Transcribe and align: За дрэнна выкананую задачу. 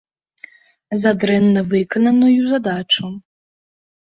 За 1.01 1.11
дрэнна 1.23 1.61
выкананую 1.75 2.41
задачу. 2.55 3.05